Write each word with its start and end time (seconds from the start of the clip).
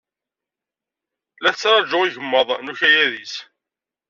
La 1.41 1.51
tettṛaju 1.53 1.99
igmaḍ 2.03 2.49
n 2.59 2.71
ukayad-is. 2.71 3.35